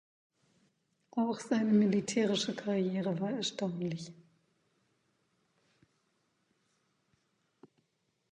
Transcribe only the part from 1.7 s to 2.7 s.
militärische